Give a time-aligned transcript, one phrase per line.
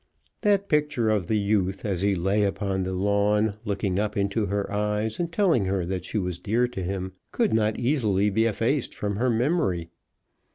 [0.41, 4.71] That picture of the youth, as he lay upon the lawn, looking up into her
[4.71, 8.95] eyes, and telling her that she was dear to him, could not easily be effaced
[8.95, 9.91] from her memory.